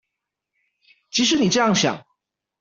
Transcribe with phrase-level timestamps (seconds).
[1.11, 2.03] 即使你這樣想